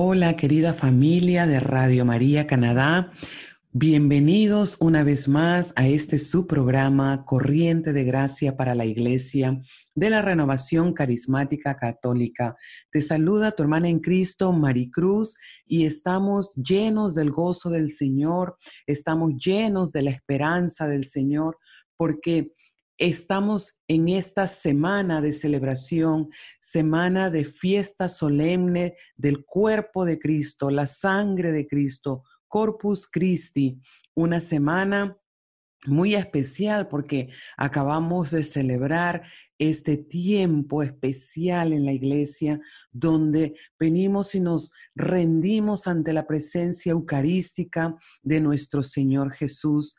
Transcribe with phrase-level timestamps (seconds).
[0.00, 3.12] Hola querida familia de Radio María Canadá,
[3.72, 9.60] bienvenidos una vez más a este su programa Corriente de Gracia para la Iglesia
[9.94, 12.56] de la Renovación Carismática Católica.
[12.92, 15.36] Te saluda tu hermana en Cristo, Maricruz,
[15.66, 21.58] y estamos llenos del gozo del Señor, estamos llenos de la esperanza del Señor,
[21.98, 22.54] porque
[23.00, 30.88] Estamos en esta semana de celebración, semana de fiesta solemne del cuerpo de Cristo, la
[30.88, 33.80] sangre de Cristo, Corpus Christi,
[34.14, 35.16] una semana
[35.86, 39.22] muy especial porque acabamos de celebrar
[39.58, 42.60] este tiempo especial en la iglesia
[42.90, 49.94] donde venimos y nos rendimos ante la presencia eucarística de nuestro Señor Jesús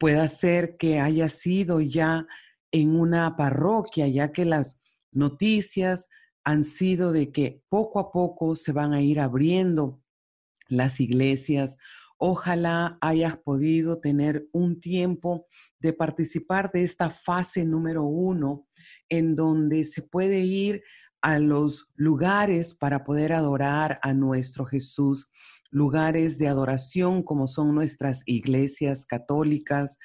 [0.00, 2.26] Puede ser que haya sido ya
[2.72, 4.80] en una parroquia, ya que las
[5.12, 6.08] noticias
[6.42, 10.02] han sido de que poco a poco se van a ir abriendo
[10.68, 11.76] las iglesias.
[12.16, 15.46] Ojalá hayas podido tener un tiempo
[15.80, 18.66] de participar de esta fase número uno,
[19.10, 20.82] en donde se puede ir
[21.20, 25.30] a los lugares para poder adorar a nuestro Jesús
[25.70, 29.98] lugares de adoración como son nuestras iglesias católicas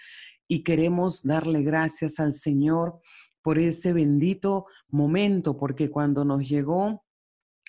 [0.48, 3.00] y queremos darle gracias al Señor
[3.42, 7.04] por ese bendito momento, porque cuando nos llegó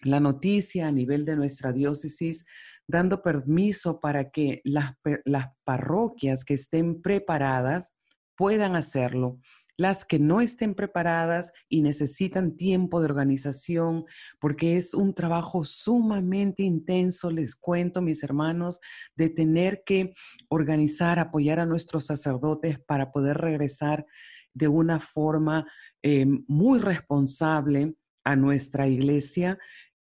[0.03, 2.47] la noticia a nivel de nuestra diócesis,
[2.87, 4.93] dando permiso para que las,
[5.25, 7.93] las parroquias que estén preparadas
[8.37, 9.39] puedan hacerlo
[9.77, 14.05] las que no estén preparadas y necesitan tiempo de organización,
[14.41, 18.81] porque es un trabajo sumamente intenso, les cuento, mis hermanos,
[19.17, 20.15] de tener que
[20.49, 24.07] organizar, apoyar a nuestros sacerdotes para poder regresar
[24.55, 25.67] de una forma
[26.03, 27.95] eh, muy responsable
[28.25, 29.59] a nuestra iglesia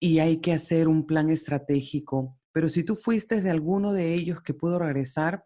[0.01, 2.39] y hay que hacer un plan estratégico.
[2.53, 5.45] Pero si tú fuiste de alguno de ellos que pudo regresar,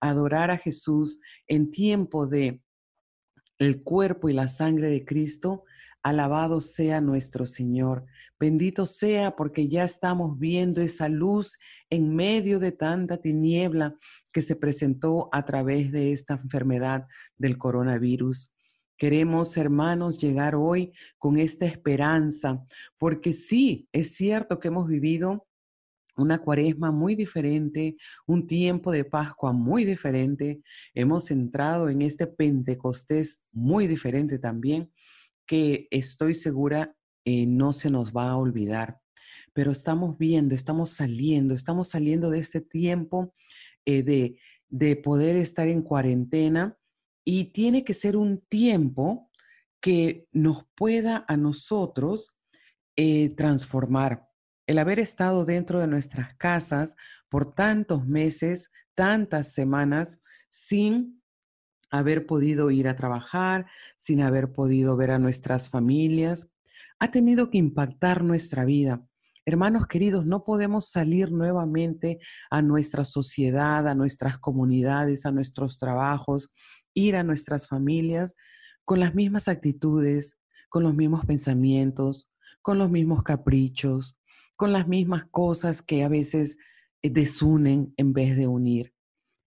[0.00, 2.62] adorar a Jesús en tiempo de
[3.58, 5.64] el cuerpo y la sangre de Cristo,
[6.02, 8.04] alabado sea nuestro Señor.
[8.38, 13.96] Bendito sea porque ya estamos viendo esa luz en medio de tanta tiniebla
[14.32, 17.06] que se presentó a través de esta enfermedad
[17.38, 18.54] del coronavirus.
[18.96, 22.64] Queremos, hermanos, llegar hoy con esta esperanza,
[22.98, 25.46] porque sí, es cierto que hemos vivido
[26.16, 30.62] una cuaresma muy diferente, un tiempo de Pascua muy diferente.
[30.94, 34.92] Hemos entrado en este Pentecostés muy diferente también,
[35.46, 38.98] que estoy segura eh, no se nos va a olvidar.
[39.52, 43.34] Pero estamos viendo, estamos saliendo, estamos saliendo de este tiempo
[43.86, 44.38] eh, de,
[44.68, 46.76] de poder estar en cuarentena
[47.24, 49.30] y tiene que ser un tiempo
[49.80, 52.34] que nos pueda a nosotros
[52.96, 54.28] eh, transformar
[54.66, 56.96] el haber estado dentro de nuestras casas
[57.28, 61.22] por tantos meses, tantas semanas, sin
[61.90, 63.66] haber podido ir a trabajar,
[63.96, 66.48] sin haber podido ver a nuestras familias,
[66.98, 69.06] ha tenido que impactar nuestra vida.
[69.46, 72.18] Hermanos queridos, no podemos salir nuevamente
[72.50, 76.50] a nuestra sociedad, a nuestras comunidades, a nuestros trabajos,
[76.94, 78.34] ir a nuestras familias
[78.84, 80.38] con las mismas actitudes,
[80.70, 82.30] con los mismos pensamientos,
[82.62, 84.18] con los mismos caprichos,
[84.56, 86.58] con las mismas cosas que a veces
[87.02, 88.94] eh, desunen en vez de unir.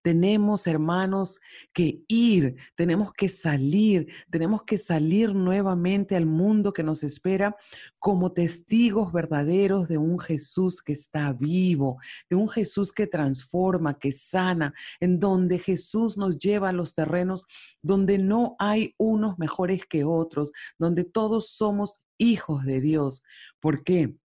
[0.08, 1.42] Tenemos, hermanos,
[1.74, 7.58] que ir, tenemos que salir, tenemos que salir nuevamente al mundo que nos espera
[8.00, 11.98] como testigos verdaderos de un Jesús que está vivo,
[12.30, 17.44] de un Jesús que transforma, que sana, en donde Jesús nos lleva a los terrenos
[17.82, 23.24] donde no hay unos mejores que otros, donde todos somos hijos de Dios.
[23.60, 24.16] ¿Por qué?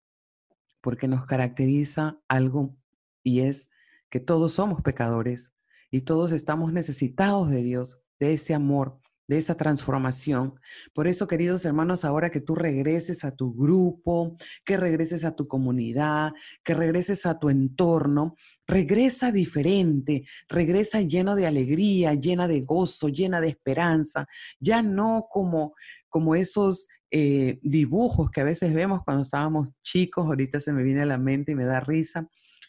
[0.82, 2.76] Porque nos caracteriza algo
[3.23, 3.70] y es
[4.11, 5.55] que todos somos pecadores
[5.90, 10.55] y todos estamos necesitados de Dios, de ese amor, de esa transformación.
[10.93, 15.49] Por eso, queridos hermanos, ahora que tú regreses a tu grupo, que regreses a tu
[15.49, 16.32] comunidad,
[16.62, 18.37] que regreses a tu entorno,
[18.67, 24.26] regresa diferente, regresa lleno de alegría, llena de gozo, llena de esperanza,
[24.61, 25.75] ya no como,
[26.08, 31.03] como esos eh, dibujos que a veces vemos cuando estábamos chicos, ahorita se me viene
[31.03, 32.26] a la mente y me da risa,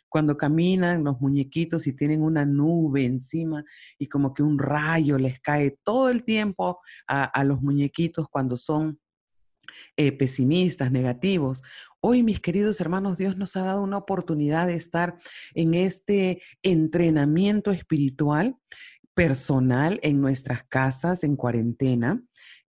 [0.10, 3.63] cuando caminan los muñequitos y tienen una nube encima
[3.98, 9.00] y como que un rayo les cae todo el tiempo a, los muñequitos cuando son
[9.95, 11.63] eh, pesimistas, negativos.
[12.01, 15.18] Hoy, mis queridos hermanos, Dios nos ha dado una oportunidad de estar
[15.54, 18.57] en este entrenamiento espiritual
[19.13, 22.22] personal en nuestras casas en cuarentena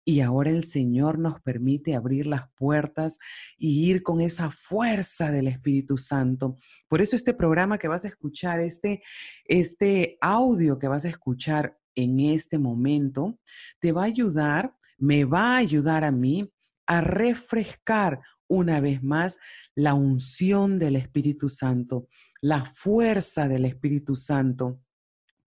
[0.06, 3.18] y ahora el Señor nos permite abrir las puertas
[3.58, 6.58] y ir con esa fuerza del Espíritu Santo.
[6.88, 9.02] Por eso este programa que vas a escuchar, este,
[9.46, 13.40] este audio que vas a escuchar en este momento,
[13.80, 16.52] te va a ayudar, me va a ayudar a mí
[16.86, 19.40] a refrescar una vez más
[19.74, 22.08] la unción del Espíritu Santo,
[22.42, 24.82] la fuerza del Espíritu Santo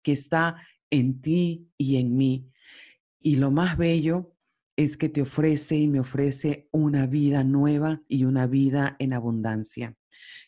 [0.02, 0.56] que está
[0.88, 2.50] en ti y en mí.
[3.20, 4.35] Y lo más bello
[4.76, 9.94] es que te ofrece y me ofrece una vida nueva y una vida en abundancia.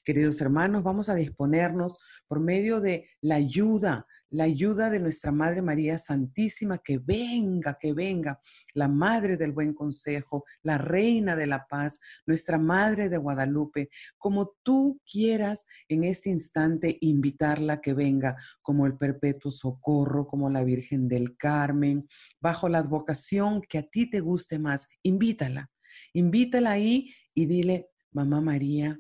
[0.05, 5.63] Queridos hermanos, vamos a disponernos por medio de la ayuda la ayuda de nuestra Madre
[5.63, 8.41] María Santísima, que venga, que venga,
[8.75, 13.89] la Madre del Buen Consejo, la Reina de la Paz, nuestra Madre de Guadalupe,
[14.19, 20.63] como tú quieras en este instante invitarla que venga, como el Perpetuo Socorro, como la
[20.63, 22.07] Virgen del Carmen,
[22.41, 25.71] bajo la advocación que a ti te guste más, invítala,
[26.13, 28.99] invítala ahí y dile, Mamá María,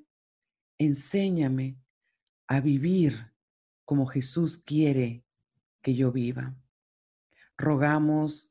[0.79, 1.79] enséñame
[2.47, 3.33] a vivir
[3.89, 5.25] como Jesús quiere
[5.81, 6.55] que yo viva.
[7.57, 8.51] Rogamos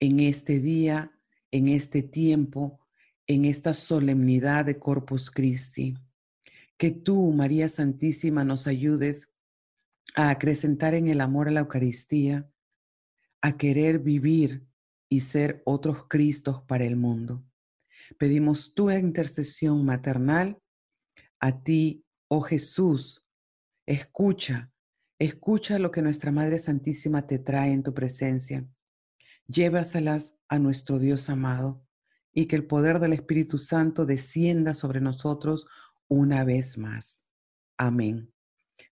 [0.00, 1.16] en este día,
[1.52, 2.80] en este tiempo,
[3.28, 5.94] en esta solemnidad de Corpus Christi,
[6.76, 9.30] que tú, María Santísima, nos ayudes
[10.16, 12.50] a acrecentar en el amor a la Eucaristía,
[13.40, 14.66] a querer vivir
[15.08, 17.44] y ser otros Cristos para el mundo.
[18.18, 20.60] Pedimos tu intercesión maternal
[21.38, 23.24] a ti, oh Jesús,
[23.86, 24.71] escucha
[25.22, 28.66] Escucha lo que nuestra Madre Santísima te trae en tu presencia.
[29.46, 31.86] Llévaselas a nuestro Dios amado
[32.32, 35.68] y que el poder del Espíritu Santo descienda sobre nosotros
[36.08, 37.30] una vez más.
[37.76, 38.32] Amén.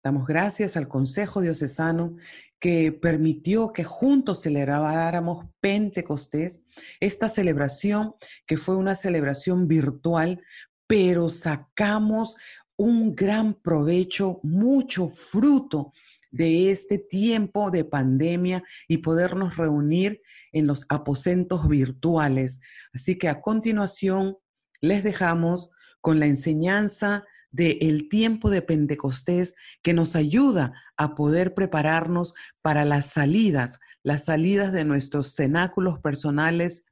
[0.02, 2.16] Damos gracias al Consejo Diocesano
[2.58, 6.64] que permitió que juntos celebráramos Pentecostés,
[6.98, 10.42] esta celebración que fue una celebración virtual,
[10.88, 12.34] pero sacamos
[12.76, 15.92] un gran provecho, mucho fruto
[16.36, 20.20] de este tiempo de pandemia y podernos reunir
[20.52, 22.60] en los aposentos virtuales.
[22.92, 24.36] Así que a continuación
[24.80, 32.34] les dejamos con la enseñanza del tiempo de Pentecostés que nos ayuda a poder prepararnos
[32.60, 36.84] para las salidas, las salidas de nuestros cenáculos personales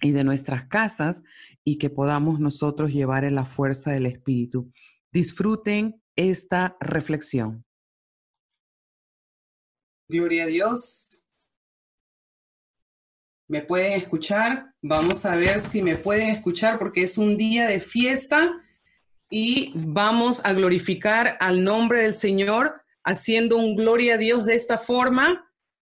[0.00, 1.22] y de nuestras casas
[1.64, 4.70] y que podamos nosotros llevar en la fuerza del Espíritu.
[5.12, 7.64] Disfruten esta reflexión.
[10.10, 11.08] Gloria a Dios.
[13.46, 14.74] ¿Me pueden escuchar?
[14.82, 18.60] Vamos a ver si me pueden escuchar porque es un día de fiesta
[19.30, 24.78] y vamos a glorificar al nombre del Señor haciendo un gloria a Dios de esta
[24.78, 25.48] forma.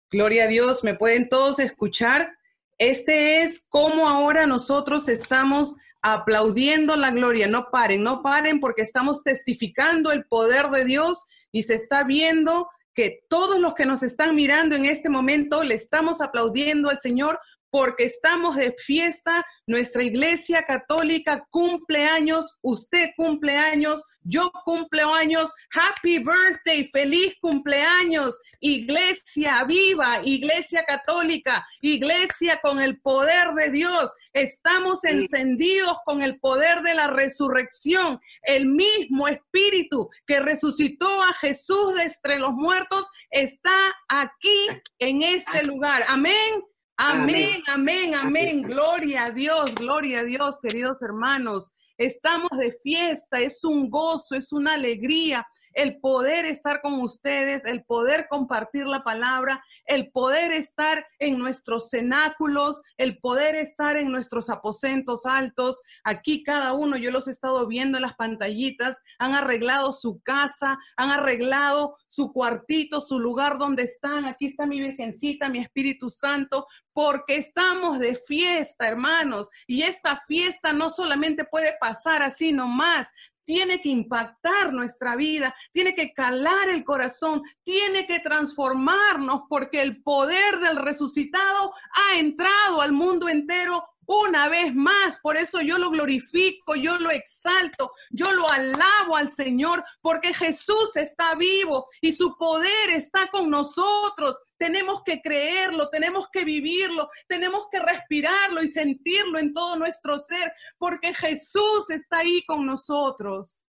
[0.10, 2.38] Gloria a Dios, ¿me pueden todos escuchar?
[2.78, 7.50] Este es como ahora nosotros estamos aplaudiendo la gloria.
[7.50, 12.70] No paren, no paren porque estamos testificando el poder de Dios y se está viendo
[12.96, 17.40] que todos los que nos están mirando en este momento le estamos aplaudiendo al Señor
[17.76, 19.46] porque estamos de fiesta.
[19.68, 25.54] Nuestra iglesia católica cumple años, usted cumple años, yo cumplo años.
[25.74, 28.40] Happy birthday, feliz cumpleaños.
[28.62, 34.14] Iglesia viva, iglesia católica, iglesia con el poder de Dios.
[34.32, 38.22] Estamos encendidos con el poder de la resurrección.
[38.44, 43.76] El mismo espíritu que resucitó a Jesús de entre los muertos está
[44.08, 44.68] aquí
[44.98, 46.06] en este lugar.
[46.08, 46.64] Amén.
[46.98, 48.62] Amén, amén, amén.
[48.62, 51.72] Gloria a Dios, gloria a Dios, queridos hermanos.
[51.98, 55.46] Estamos de fiesta, es un gozo, es una alegría
[55.76, 61.90] el poder estar con ustedes, el poder compartir la palabra, el poder estar en nuestros
[61.90, 65.82] cenáculos, el poder estar en nuestros aposentos altos.
[66.04, 70.80] Aquí cada uno, yo los he estado viendo en las pantallitas, han arreglado su casa,
[70.96, 74.26] han arreglado su cuartito, su lugar donde están.
[74.26, 79.50] Aquí está mi Virgencita, mi Espíritu Santo, porque estamos de fiesta, hermanos.
[79.68, 83.12] Y esta fiesta no solamente puede pasar así nomás,
[83.46, 90.04] tiene que impactar nuestra vida, tiene que calar el corazón, tiene que transformarnos porque el
[90.04, 95.20] poder del resucitado ha entrado al mundo entero una vez más.
[95.22, 100.96] Por eso yo lo glorifico, yo lo exalto, yo lo alabo al Señor, porque Jesús
[100.96, 104.40] está vivo y su poder está con nosotros.
[104.58, 110.54] Tenemos que creerlo, tenemos que vivirlo, tenemos que respirarlo y sentirlo en todo nuestro ser,
[110.78, 113.65] porque Jesús está ahí con nosotros.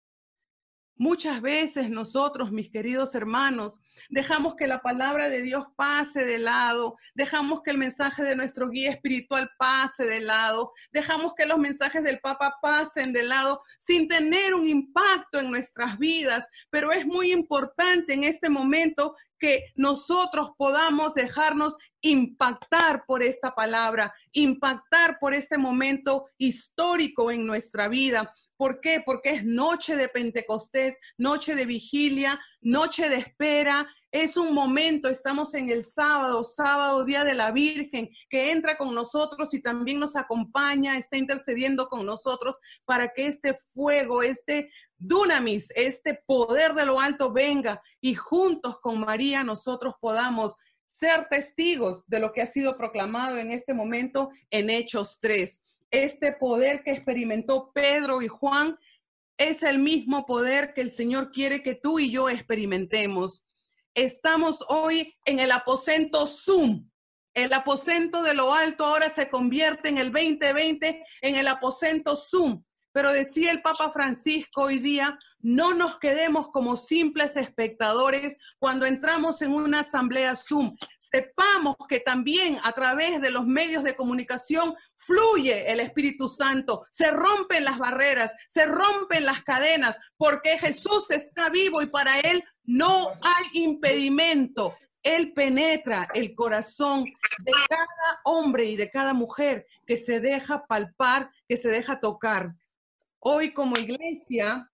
[0.96, 6.96] Muchas veces nosotros, mis queridos hermanos, dejamos que la palabra de Dios pase de lado,
[7.14, 12.04] dejamos que el mensaje de nuestro guía espiritual pase de lado, dejamos que los mensajes
[12.04, 16.46] del Papa pasen de lado sin tener un impacto en nuestras vidas.
[16.70, 24.12] Pero es muy importante en este momento que nosotros podamos dejarnos impactar por esta palabra,
[24.32, 28.32] impactar por este momento histórico en nuestra vida.
[28.56, 29.02] ¿Por qué?
[29.04, 33.88] Porque es noche de Pentecostés, noche de vigilia, noche de espera.
[34.14, 38.94] Es un momento, estamos en el sábado, sábado, día de la Virgen, que entra con
[38.94, 42.54] nosotros y también nos acompaña, está intercediendo con nosotros
[42.84, 49.00] para que este fuego, este dunamis, este poder de lo alto venga y juntos con
[49.00, 50.54] María nosotros podamos
[50.86, 56.32] ser testigos de lo que ha sido proclamado en este momento en Hechos 3 este
[56.34, 58.78] poder que experimentó Pedro y Juan
[59.38, 63.44] es el mismo poder que el Señor quiere que tú y yo experimentemos.
[63.94, 66.90] Estamos hoy en el aposento Zoom.
[67.32, 72.64] El aposento de lo alto ahora se convierte en el 2020 en el aposento Zoom.
[72.90, 79.42] Pero decía el Papa Francisco hoy día, no nos quedemos como simples espectadores cuando entramos
[79.42, 80.74] en una asamblea Zoom.
[80.98, 87.10] Sepamos que también a través de los medios de comunicación fluye el Espíritu Santo, se
[87.10, 93.08] rompen las barreras, se rompen las cadenas, porque Jesús está vivo y para Él no
[93.20, 94.74] hay impedimento.
[95.02, 101.30] Él penetra el corazón de cada hombre y de cada mujer que se deja palpar,
[101.46, 102.54] que se deja tocar.
[103.18, 104.70] Hoy como iglesia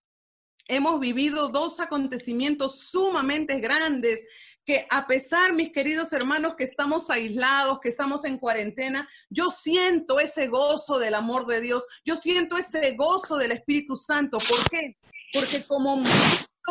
[0.71, 4.21] hemos vivido dos acontecimientos sumamente grandes
[4.65, 10.21] que a pesar, mis queridos hermanos, que estamos aislados, que estamos en cuarentena, yo siento
[10.21, 14.39] ese gozo del amor de Dios, yo siento ese gozo del Espíritu Santo.
[14.39, 14.97] ¿Por qué?
[15.33, 16.03] Porque como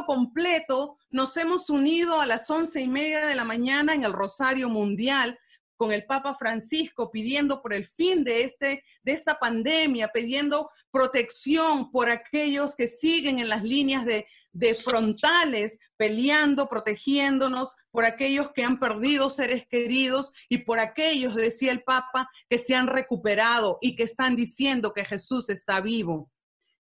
[0.05, 4.69] completo nos hemos unido a las once y media de la mañana en el Rosario
[4.69, 5.37] Mundial
[5.79, 11.89] con el Papa Francisco pidiendo por el fin de, este, de esta pandemia, pidiendo protección
[11.89, 14.25] por aquellos que siguen en las líneas de,
[14.73, 21.81] frontales, peleando, protegiéndonos, por aquellos que han perdido seres queridos y por aquellos, decía el
[21.81, 26.29] Papa, que se han recuperado y que están diciendo que Jesús está vivo.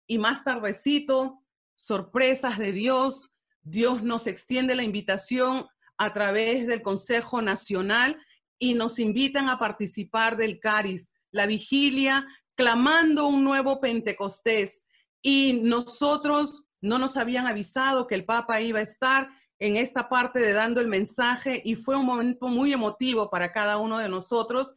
[0.06, 1.44] Y más tardecito,
[1.76, 3.32] sorpresas de Dios,
[3.64, 8.22] Dios nos extiende la invitación a través del Consejo Nacional
[8.60, 14.86] y nos invitan a participar del CARIS, la vigilia, clamando un nuevo Pentecostés.
[15.22, 19.30] Y nosotros no nos habían avisado que el Papa iba a estar
[19.60, 23.78] en esta parte de dando el mensaje y fue un momento muy emotivo para cada
[23.78, 24.76] uno de nosotros,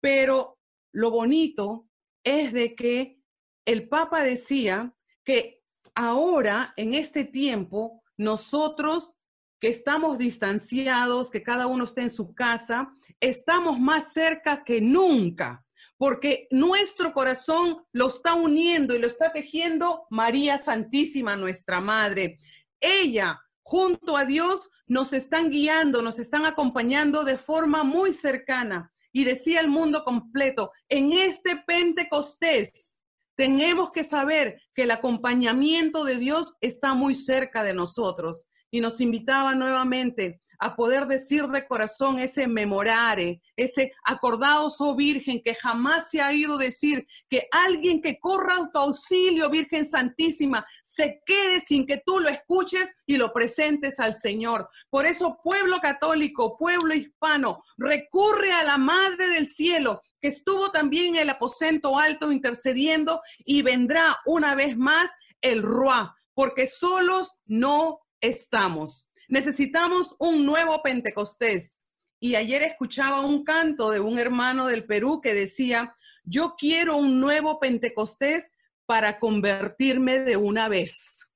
[0.00, 0.58] pero
[0.92, 1.88] lo bonito
[2.22, 3.20] es de que
[3.66, 4.94] el Papa decía
[5.24, 5.62] que
[5.94, 9.14] ahora, en este tiempo, nosotros
[9.60, 15.64] que estamos distanciados, que cada uno esté en su casa, estamos más cerca que nunca,
[15.96, 22.38] porque nuestro corazón lo está uniendo y lo está tejiendo María Santísima, nuestra Madre.
[22.80, 28.92] Ella, junto a Dios, nos están guiando, nos están acompañando de forma muy cercana.
[29.10, 32.98] y decía el mundo completo, en este Pentecostés
[33.34, 38.46] tenemos que saber que el acompañamiento de Dios está muy cerca de nosotros.
[38.70, 45.40] Y nos invitaba nuevamente a poder decir de corazón ese memorare, ese acordaos, oh Virgen,
[45.42, 50.66] que jamás se ha ido decir que alguien que corra a tu auxilio, Virgen Santísima,
[50.84, 54.68] se quede sin que tú lo escuches y lo presentes al Señor.
[54.90, 61.14] Por eso, pueblo católico, pueblo hispano, recurre a la Madre del Cielo, que estuvo también
[61.14, 68.00] en el aposento alto intercediendo y vendrá una vez más el Ruá, porque solos no
[68.20, 69.08] estamos.
[69.28, 71.78] Necesitamos un nuevo Pentecostés.
[72.20, 75.94] Y ayer escuchaba un canto de un hermano del Perú que decía,
[76.24, 78.54] yo quiero un nuevo Pentecostés
[78.86, 81.28] para convertirme de una vez.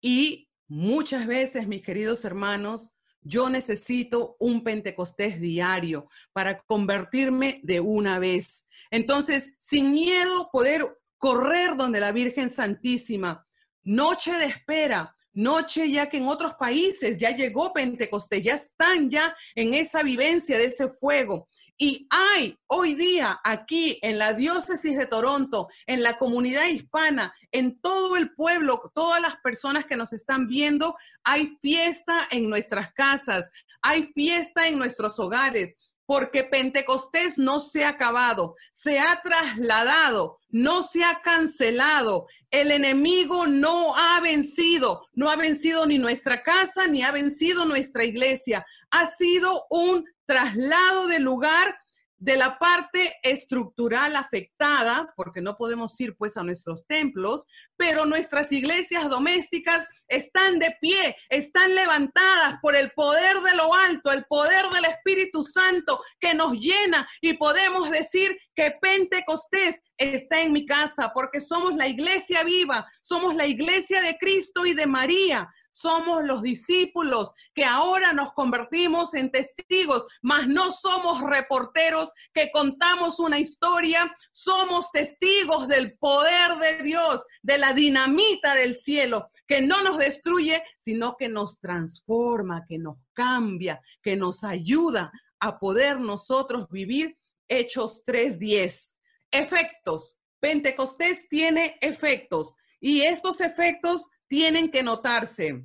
[0.00, 8.18] Y muchas veces, mis queridos hermanos, yo necesito un Pentecostés diario para convertirme de una
[8.18, 8.66] vez.
[8.90, 10.86] Entonces, sin miedo, poder
[11.18, 13.46] correr donde la Virgen Santísima,
[13.82, 19.36] noche de espera, noche ya que en otros países ya llegó Pentecostés, ya están ya
[19.54, 21.48] en esa vivencia de ese fuego.
[21.80, 27.80] Y hay hoy día aquí en la diócesis de Toronto, en la comunidad hispana, en
[27.80, 33.52] todo el pueblo, todas las personas que nos están viendo, hay fiesta en nuestras casas,
[33.80, 35.76] hay fiesta en nuestros hogares,
[36.08, 42.28] porque Pentecostés no se ha acabado, se ha trasladado, no se ha cancelado.
[42.50, 48.06] El enemigo no ha vencido, no ha vencido ni nuestra casa, ni ha vencido nuestra
[48.06, 48.64] iglesia.
[48.90, 51.78] Ha sido un traslado de lugar
[52.18, 57.46] de la parte estructural afectada, porque no podemos ir pues a nuestros templos,
[57.76, 64.10] pero nuestras iglesias domésticas están de pie, están levantadas por el poder de lo alto,
[64.10, 67.08] el poder del Espíritu Santo que nos llena.
[67.20, 73.36] Y podemos decir que Pentecostés está en mi casa, porque somos la iglesia viva, somos
[73.36, 75.48] la iglesia de Cristo y de María
[75.80, 83.20] somos los discípulos que ahora nos convertimos en testigos, mas no somos reporteros que contamos
[83.20, 89.82] una historia, somos testigos del poder de Dios, de la dinamita del cielo, que no
[89.82, 96.68] nos destruye, sino que nos transforma, que nos cambia, que nos ayuda a poder nosotros
[96.70, 97.16] vivir
[97.48, 98.96] Hechos 3.10.
[99.30, 100.18] Efectos.
[100.40, 105.64] Pentecostés tiene efectos y estos efectos tienen que notarse.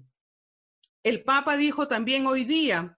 [1.03, 2.97] El Papa dijo también hoy día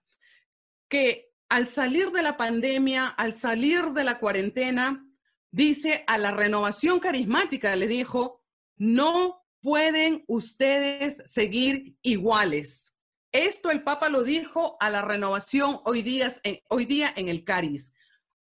[0.88, 5.04] que al salir de la pandemia, al salir de la cuarentena,
[5.50, 8.44] dice a la renovación carismática, le dijo,
[8.76, 12.94] no pueden ustedes seguir iguales.
[13.32, 16.32] Esto el Papa lo dijo a la renovación hoy día,
[16.68, 17.94] hoy día en el Caris.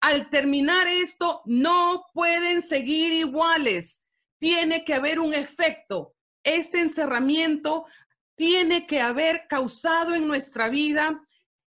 [0.00, 4.04] Al terminar esto, no pueden seguir iguales.
[4.38, 7.86] Tiene que haber un efecto este encerramiento
[8.34, 11.22] tiene que haber causado en nuestra vida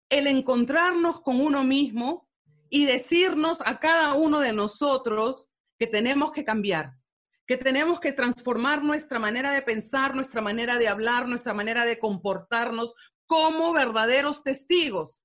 [0.08, 2.28] el encontrarnos con uno mismo
[2.70, 6.94] y decirnos a cada uno de nosotros que tenemos que cambiar,
[7.46, 11.98] que tenemos que transformar nuestra manera de pensar, nuestra manera de hablar, nuestra manera de
[11.98, 12.94] comportarnos
[13.26, 15.22] como verdaderos testigos.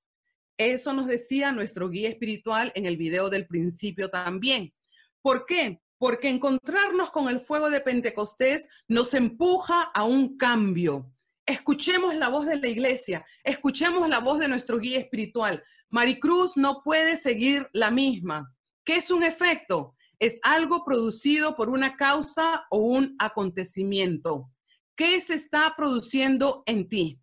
[0.57, 4.73] Eso nos decía nuestro guía espiritual en el video del principio también.
[5.21, 5.81] ¿Por qué?
[5.99, 11.11] Porque encontrarnos con el fuego de Pentecostés nos empuja a un cambio.
[11.45, 15.63] Escuchemos la voz de la iglesia, escuchemos la voz de nuestro guía espiritual.
[15.89, 18.55] Maricruz no puede seguir la misma.
[18.85, 19.95] ¿Qué es un efecto?
[20.19, 24.49] Es algo producido por una causa o un acontecimiento.
[24.95, 27.19] ¿Qué se está produciendo en ti?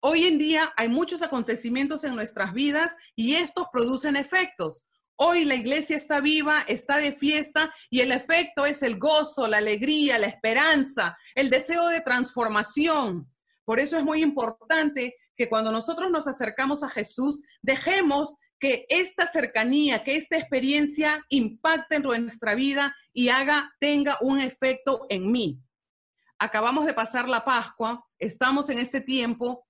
[0.00, 4.88] Hoy en día hay muchos acontecimientos en nuestras vidas y estos producen efectos.
[5.20, 9.56] Hoy la iglesia está viva, está de fiesta y el efecto es el gozo, la
[9.56, 13.28] alegría, la esperanza, el deseo de transformación.
[13.64, 19.26] Por eso es muy importante que cuando nosotros nos acercamos a Jesús, dejemos que esta
[19.26, 25.60] cercanía, que esta experiencia impacte en nuestra vida y haga, tenga un efecto en mí.
[26.38, 29.66] Acabamos de pasar la Pascua, estamos en este tiempo.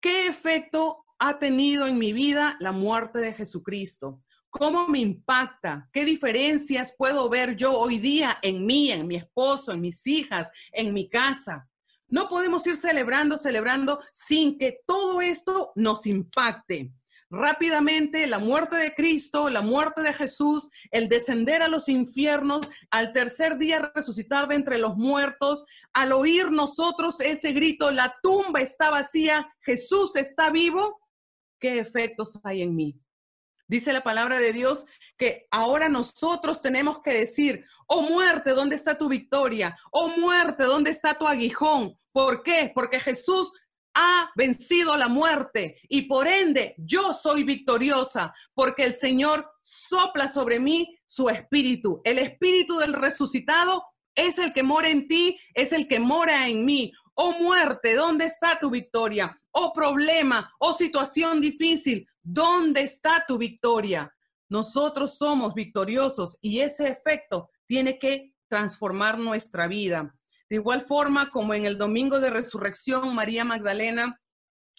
[0.00, 4.20] ¿Qué efecto ha tenido en mi vida la muerte de Jesucristo?
[4.50, 5.88] ¿Cómo me impacta?
[5.92, 10.50] ¿Qué diferencias puedo ver yo hoy día en mí, en mi esposo, en mis hijas,
[10.72, 11.68] en mi casa?
[12.08, 16.92] No podemos ir celebrando, celebrando sin que todo esto nos impacte.
[17.30, 23.12] Rápidamente, la muerte de Cristo, la muerte de Jesús, el descender a los infiernos, al
[23.12, 28.90] tercer día resucitar de entre los muertos, al oír nosotros ese grito, la tumba está
[28.90, 31.00] vacía, Jesús está vivo,
[31.60, 33.00] ¿qué efectos hay en mí?
[33.70, 34.84] Dice la palabra de Dios
[35.16, 39.78] que ahora nosotros tenemos que decir, oh muerte, ¿dónde está tu victoria?
[39.92, 41.96] Oh muerte, ¿dónde está tu aguijón?
[42.10, 42.72] ¿Por qué?
[42.74, 43.52] Porque Jesús
[43.94, 50.58] ha vencido la muerte y por ende yo soy victoriosa porque el Señor sopla sobre
[50.58, 52.00] mí su espíritu.
[52.02, 53.84] El espíritu del resucitado
[54.16, 56.92] es el que mora en ti, es el que mora en mí.
[57.14, 59.40] Oh muerte, ¿dónde está tu victoria?
[59.52, 64.14] Oh problema, oh situación difícil, ¿dónde está tu victoria?
[64.48, 70.14] Nosotros somos victoriosos y ese efecto tiene que transformar nuestra vida.
[70.48, 74.20] De igual forma como en el domingo de resurrección, María Magdalena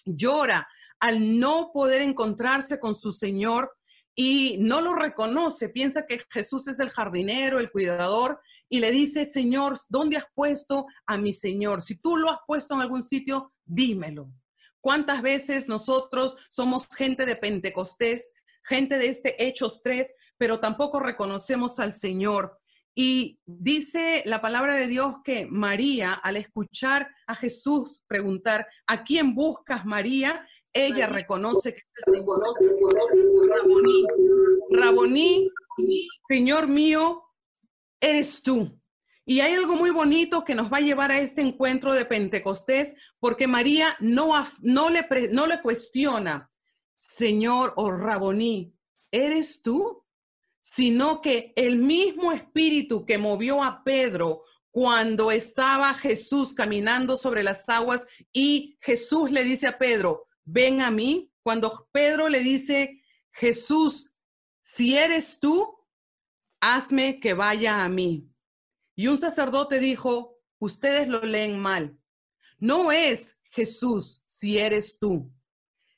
[0.04, 0.68] llora
[1.00, 3.72] al no poder encontrarse con su Señor
[4.14, 9.24] y no lo reconoce, piensa que Jesús es el jardinero, el cuidador, y le dice,
[9.24, 11.82] Señor, ¿dónde has puesto a mi Señor?
[11.82, 14.30] Si tú lo has puesto en algún sitio, dímelo.
[14.82, 21.78] ¿Cuántas veces nosotros somos gente de Pentecostés, gente de este Hechos 3, pero tampoco reconocemos
[21.78, 22.58] al Señor?
[22.94, 29.36] Y dice la palabra de Dios que María, al escuchar a Jesús preguntar, ¿a quién
[29.36, 30.46] buscas, María?
[30.74, 32.42] Ella reconoce que es el Señor.
[33.50, 34.06] Raboní,
[34.70, 35.48] Raboní,
[36.26, 37.22] Señor mío,
[38.00, 38.81] eres tú.
[39.24, 42.96] Y hay algo muy bonito que nos va a llevar a este encuentro de Pentecostés,
[43.20, 44.32] porque María no,
[44.62, 46.50] no, le, no le cuestiona,
[46.98, 48.74] Señor o Raboní,
[49.10, 50.02] ¿eres tú?
[50.62, 57.68] sino que el mismo espíritu que movió a Pedro cuando estaba Jesús caminando sobre las
[57.68, 64.14] aguas y Jesús le dice a Pedro, ven a mí, cuando Pedro le dice, Jesús,
[64.62, 65.76] si eres tú,
[66.60, 68.31] hazme que vaya a mí.
[68.94, 71.98] Y un sacerdote dijo, ustedes lo leen mal.
[72.58, 75.32] No es Jesús, si eres tú.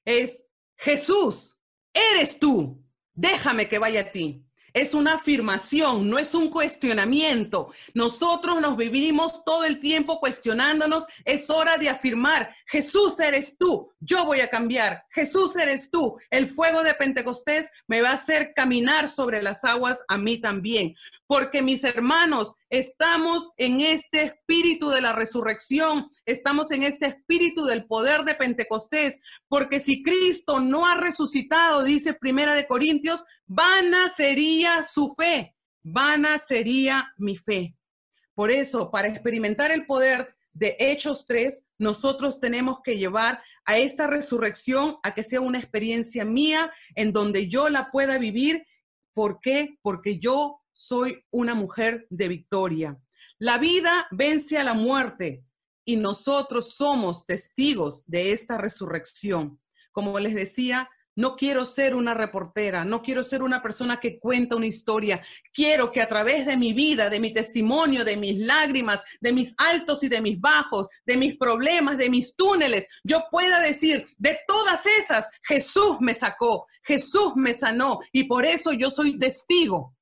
[0.04, 1.58] Es Jesús,
[1.92, 2.82] eres tú.
[3.14, 7.72] Déjame que vaya a ti es una afirmación, no es un cuestionamiento.
[7.94, 11.04] Nosotros nos vivimos todo el tiempo cuestionándonos.
[11.24, 15.04] Es hora de afirmar, Jesús eres tú, yo voy a cambiar.
[15.10, 16.18] Jesús eres tú.
[16.28, 20.96] El fuego de Pentecostés me va a hacer caminar sobre las aguas a mí también
[21.26, 27.86] porque mis hermanos, estamos en este espíritu de la resurrección, estamos en este espíritu del
[27.86, 34.82] poder de Pentecostés, porque si Cristo no ha resucitado, dice Primera de Corintios, vana sería
[34.82, 37.74] su fe, vana sería mi fe.
[38.34, 44.06] Por eso, para experimentar el poder de Hechos 3, nosotros tenemos que llevar a esta
[44.06, 48.66] resurrección a que sea una experiencia mía en donde yo la pueda vivir.
[49.14, 49.78] ¿Por qué?
[49.82, 53.00] Porque yo soy una mujer de victoria.
[53.38, 55.44] La vida vence a la muerte
[55.84, 59.60] y nosotros somos testigos de esta resurrección.
[59.92, 64.56] Como les decía, no quiero ser una reportera, no quiero ser una persona que cuenta
[64.56, 65.24] una historia.
[65.52, 69.54] Quiero que a través de mi vida, de mi testimonio, de mis lágrimas, de mis
[69.56, 74.38] altos y de mis bajos, de mis problemas, de mis túneles, yo pueda decir, de
[74.46, 79.93] todas esas, Jesús me sacó, Jesús me sanó y por eso yo soy testigo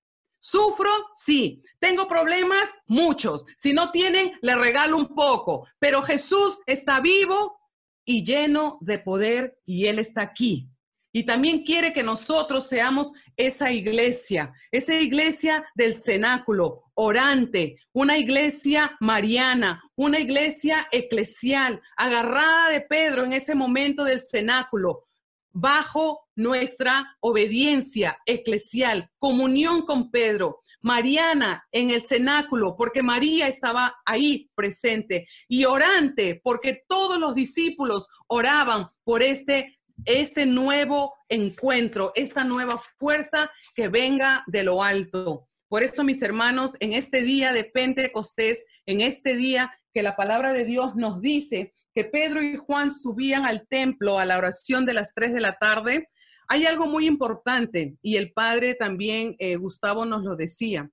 [0.44, 0.90] ¿Sufro?
[1.14, 1.62] Sí.
[1.78, 2.74] ¿Tengo problemas?
[2.88, 3.46] Muchos.
[3.56, 5.68] Si no tienen, le regalo un poco.
[5.78, 7.60] Pero Jesús está vivo
[8.04, 10.68] y lleno de poder y Él está aquí.
[11.12, 18.96] Y también quiere que nosotros seamos esa iglesia, esa iglesia del cenáculo, orante, una iglesia
[18.98, 25.04] mariana, una iglesia eclesial, agarrada de Pedro en ese momento del cenáculo,
[25.52, 34.50] bajo nuestra obediencia eclesial, comunión con Pedro, Mariana en el cenáculo, porque María estaba ahí
[34.54, 42.82] presente, y orante, porque todos los discípulos oraban por este, este nuevo encuentro, esta nueva
[42.98, 45.48] fuerza que venga de lo alto.
[45.68, 50.52] Por eso, mis hermanos, en este día de Pentecostés, en este día que la palabra
[50.52, 54.94] de Dios nos dice que Pedro y Juan subían al templo a la oración de
[54.94, 56.08] las tres de la tarde,
[56.48, 60.90] hay algo muy importante y el padre también, eh, Gustavo, nos lo decía,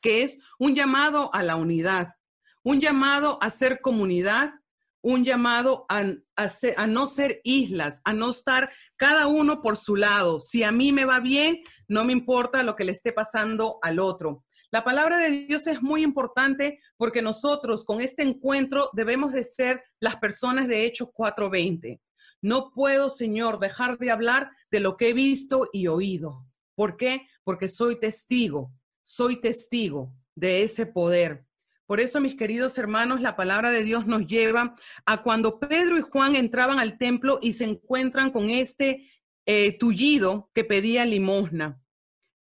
[0.00, 2.08] que es un llamado a la unidad,
[2.62, 4.52] un llamado a ser comunidad,
[5.02, 6.02] un llamado a,
[6.86, 10.40] no ser islas, a no estar cada uno por su lado.
[10.40, 13.98] Si a mí me va bien, no me importa lo que le esté pasando al
[13.98, 14.43] otro.
[14.74, 19.84] La palabra de Dios es muy importante porque nosotros con este encuentro debemos de ser
[20.00, 22.00] las personas de Hechos 4:20.
[22.42, 26.48] No puedo, Señor, dejar de hablar de lo que he visto y oído.
[26.74, 27.24] ¿Por qué?
[27.44, 28.72] Porque soy testigo,
[29.04, 31.46] soy testigo de ese poder.
[31.86, 34.74] Por eso, mis queridos hermanos, la palabra de Dios nos lleva
[35.06, 39.08] a cuando Pedro y Juan entraban al templo y se encuentran con este
[39.46, 41.80] eh, tullido que pedía limosna.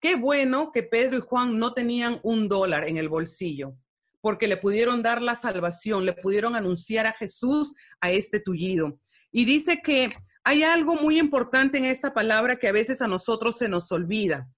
[0.02, 3.76] Qué bueno que Pedro y Juan no tenían un dólar en el bolsillo,
[4.20, 9.00] porque le pudieron dar la salvación, le pudieron anunciar a Jesús a este tullido.
[9.32, 10.10] Y dice que
[10.44, 14.50] hay algo muy importante en esta palabra que a veces a nosotros se nos olvida.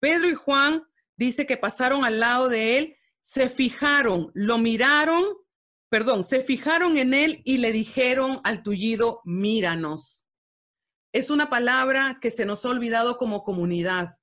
[0.00, 0.82] Pedro y Juan
[1.16, 5.22] dice que pasaron al lado de él, se fijaron, lo miraron,
[5.88, 10.24] perdón, se fijaron en él y le dijeron al tullido, míranos.
[11.12, 14.17] Es una palabra que se nos ha olvidado como comunidad.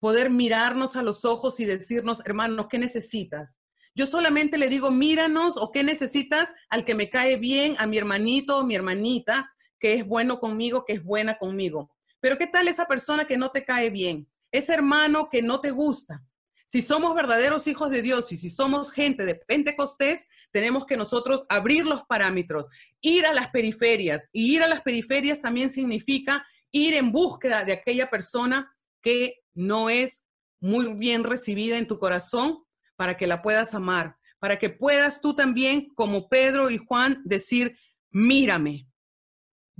[0.00, 3.60] Poder mirarnos a los ojos y decirnos, hermano, ¿qué necesitas?
[3.94, 7.98] Yo solamente le digo, míranos o qué necesitas al que me cae bien, a mi
[7.98, 11.94] hermanito o mi hermanita, que es bueno conmigo, que es buena conmigo.
[12.20, 14.28] Pero ¿qué tal esa persona que no te cae bien?
[14.52, 16.24] Ese hermano que no te gusta.
[16.66, 21.44] Si somos verdaderos hijos de Dios y si somos gente de Pentecostés, tenemos que nosotros
[21.48, 22.68] abrir los parámetros,
[23.00, 24.28] ir a las periferias.
[24.32, 29.90] Y ir a las periferias también significa ir en búsqueda de aquella persona que no
[29.90, 30.26] es
[30.60, 32.64] muy bien recibida en tu corazón
[32.96, 37.78] para que la puedas amar, para que puedas tú también, como Pedro y Juan, decir,
[38.10, 38.90] mírame,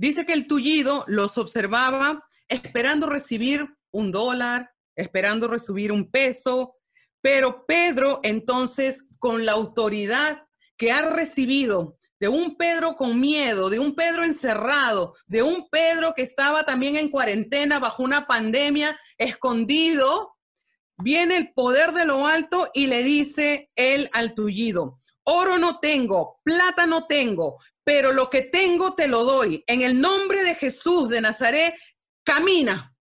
[0.01, 6.75] Dice que el tullido los observaba esperando recibir un dólar, esperando recibir un peso,
[7.21, 13.79] pero Pedro entonces, con la autoridad que ha recibido de un Pedro con miedo, de
[13.79, 20.37] un Pedro encerrado, de un Pedro que estaba también en cuarentena bajo una pandemia, escondido,
[21.03, 26.39] viene el poder de lo alto y le dice él al tullido, oro no tengo,
[26.43, 29.63] plata no tengo, pero lo que tengo te lo doy.
[29.65, 31.73] En el nombre de Jesús de Nazaret,
[32.23, 32.95] camina.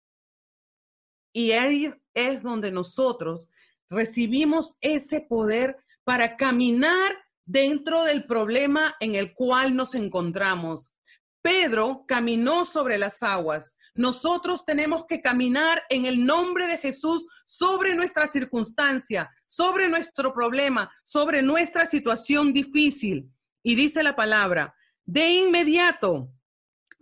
[1.32, 3.50] Y ahí es donde nosotros
[3.90, 7.16] recibimos ese poder para caminar
[7.48, 10.92] dentro del problema en el cual nos encontramos.
[11.40, 13.78] Pedro caminó sobre las aguas.
[13.94, 20.92] Nosotros tenemos que caminar en el nombre de Jesús sobre nuestra circunstancia, sobre nuestro problema,
[21.04, 23.30] sobre nuestra situación difícil.
[23.62, 24.74] Y dice la palabra,
[25.06, 26.30] de inmediato,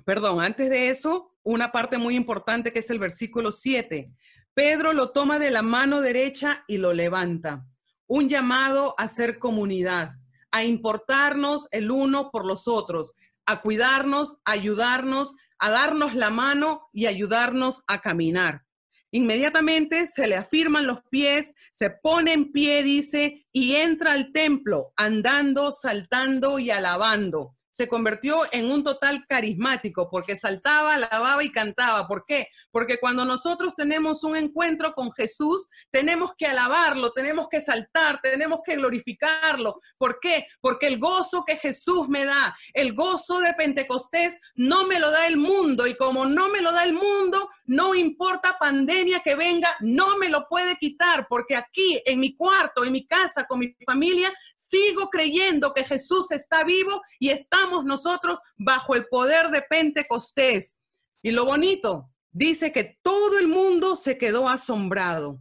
[0.05, 4.13] perdón, antes de eso, una parte muy importante que es el versículo 7.
[4.55, 7.67] Pedro lo toma de la mano derecha y lo levanta.
[8.07, 10.11] Un llamado a ser comunidad,
[10.57, 13.15] a importarnos el uno por los otros,
[13.45, 18.63] a cuidarnos, a ayudarnos, a darnos la mano y ayudarnos a caminar.
[19.11, 24.93] Inmediatamente se le afirman los pies, se pone en pie, dice, y entra al templo
[24.97, 32.09] andando, saltando y alabando se convirtió en un total carismático porque saltaba, alababa y cantaba.
[32.09, 32.49] ¿Por qué?
[32.71, 38.61] Porque cuando nosotros tenemos un encuentro con Jesús, tenemos que alabarlo, tenemos que saltar, tenemos
[38.65, 39.83] que glorificarlo.
[39.99, 40.47] ¿Por qué?
[40.63, 45.27] Porque el gozo que Jesús me da, el gozo de Pentecostés, no me lo da
[45.27, 49.69] el mundo y como no me lo da el mundo, no importa pandemia que venga,
[49.81, 53.75] no me lo puede quitar porque aquí en mi cuarto, en mi casa, con mi
[53.85, 60.79] familia, sigo creyendo que Jesús está vivo y estamos nosotros bajo el poder de Pentecostés.
[61.23, 65.41] Y lo bonito, dice que todo el mundo se quedó asombrado.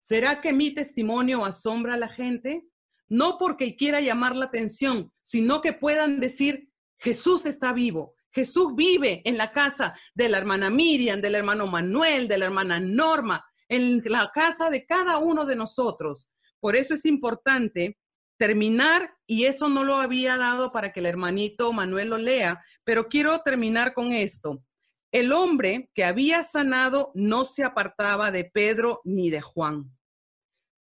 [0.00, 2.66] ¿Será que mi testimonio asombra a la gente?
[3.08, 9.22] No porque quiera llamar la atención, sino que puedan decir, Jesús está vivo, Jesús vive
[9.24, 14.02] en la casa de la hermana Miriam, del hermano Manuel, de la hermana Norma, en
[14.04, 16.30] la casa de cada uno de nosotros.
[16.60, 17.98] Por eso es importante
[18.38, 23.08] terminar, y eso no lo había dado para que el hermanito Manuel lo lea, pero
[23.08, 24.64] quiero terminar con esto.
[25.12, 29.96] El hombre que había sanado no se apartaba de Pedro ni de Juan.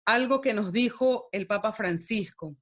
[0.05, 2.55] Algo que nos dijo el Papa Francisco.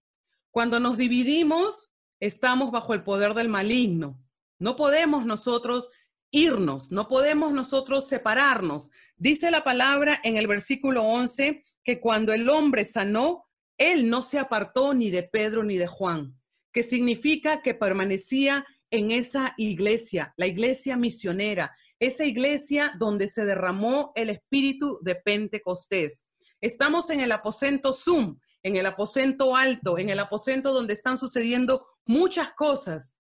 [0.50, 4.20] Cuando nos dividimos, estamos bajo el poder del maligno.
[4.60, 5.90] No podemos nosotros
[6.32, 8.92] irnos, no podemos nosotros separarnos.
[9.16, 13.46] Dice la palabra en el versículo 11 que cuando el hombre sanó,
[13.78, 16.38] él no se apartó ni de Pedro ni de Juan,
[16.74, 24.12] que significa que permanecía en esa iglesia, la iglesia misionera, esa iglesia donde se derramó
[24.16, 26.26] el espíritu de Pentecostés.
[26.62, 31.88] Estamos en el aposento Zoom, en el aposento alto, en el aposento donde están sucediendo
[32.06, 33.17] muchas cosas.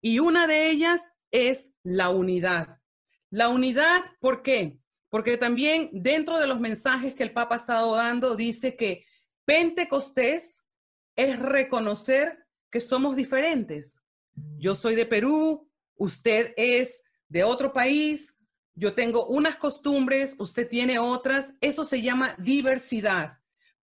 [0.00, 2.78] Y una de ellas es la unidad.
[3.30, 4.80] La unidad, ¿por qué?
[5.10, 9.04] Porque también dentro de los mensajes que el Papa ha estado dando, dice que
[9.44, 10.64] Pentecostés
[11.16, 14.02] es reconocer que somos diferentes.
[14.58, 18.38] Yo soy de Perú, usted es de otro país,
[18.74, 23.38] yo tengo unas costumbres, usted tiene otras, eso se llama diversidad.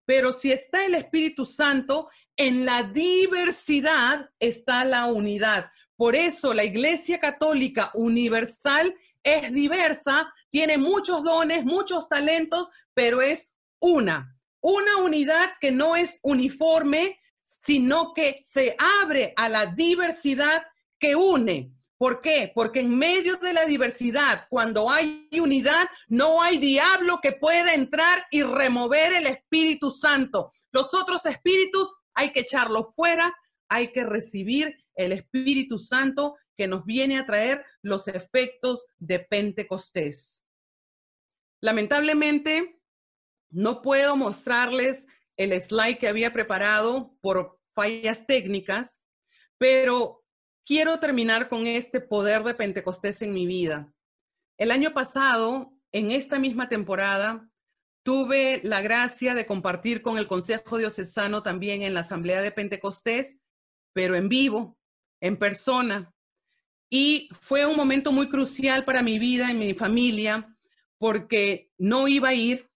[0.06, 5.70] Pero si está el Espíritu Santo, en la diversidad está la unidad.
[5.96, 13.50] Por eso la Iglesia Católica Universal es diversa, tiene muchos dones, muchos talentos, pero es
[13.80, 20.66] una, una unidad que no es uniforme, sino que se abre a la diversidad
[20.98, 21.72] que une.
[21.98, 22.52] ¿Por qué?
[22.54, 28.26] Porque en medio de la diversidad, cuando hay unidad, no hay diablo que pueda entrar
[28.30, 30.52] y remover el Espíritu Santo.
[30.72, 33.34] Los otros espíritus hay que echarlos fuera,
[33.68, 40.42] hay que recibir el Espíritu Santo que nos viene a traer los efectos de Pentecostés.
[41.62, 42.80] Lamentablemente,
[43.50, 45.06] no puedo mostrarles
[45.36, 49.04] el slide que había preparado por fallas técnicas,
[49.58, 50.24] pero
[50.64, 53.92] quiero terminar con este poder de Pentecostés en mi vida.
[54.58, 57.48] El año pasado, en esta misma temporada,
[58.02, 63.40] tuve la gracia de compartir con el Consejo Diocesano también en la Asamblea de Pentecostés,
[63.92, 64.78] pero en vivo,
[65.26, 66.12] en persona.
[66.88, 70.56] Y fue un momento muy crucial para mi vida y mi familia,
[70.98, 72.70] porque no iba a ir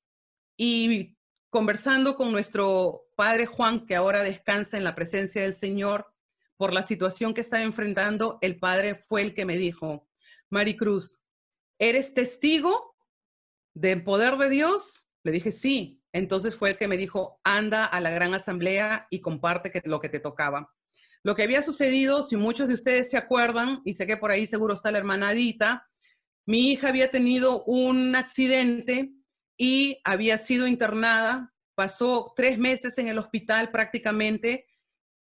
[0.56, 1.16] y
[1.48, 6.12] conversando con nuestro padre Juan, que ahora descansa en la presencia del Señor,
[6.56, 10.06] por la situación que estaba enfrentando, el padre fue el que me dijo,
[10.50, 11.22] Maricruz,
[11.78, 12.94] ¿eres testigo
[13.72, 15.06] del poder de Dios?
[15.22, 16.02] Le dije, sí.
[16.12, 20.08] Entonces fue el que me dijo, anda a la gran asamblea y comparte lo que
[20.08, 20.74] te tocaba.
[21.22, 24.46] Lo que había sucedido, si muchos de ustedes se acuerdan, y sé que por ahí
[24.46, 25.88] seguro está la hermanadita,
[26.46, 29.12] mi hija había tenido un accidente
[29.58, 34.66] y había sido internada, pasó tres meses en el hospital prácticamente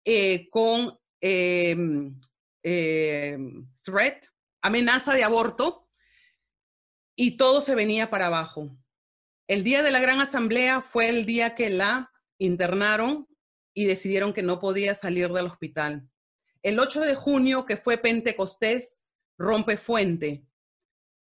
[0.03, 2.19] eh, con em,
[2.61, 4.25] em, threat,
[4.61, 5.85] amenaza de aborto,
[7.15, 8.77] y todo se venía para abajo.
[9.47, 13.27] El día de la gran asamblea fue el día que la internaron
[13.75, 16.09] y decidieron que no podía salir del hospital.
[16.63, 19.03] El 8 de junio, que fue Pentecostés,
[19.37, 20.47] rompe fuente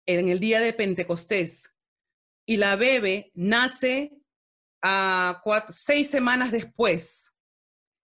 [0.08, 1.76] en el día de Pentecostés.
[2.48, 4.12] Y la bebé nace
[4.82, 5.40] a
[5.72, 7.32] seis semanas después,